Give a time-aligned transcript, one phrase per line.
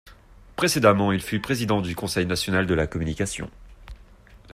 [0.55, 3.51] Précédemment il fut président du Conseil national de la communication.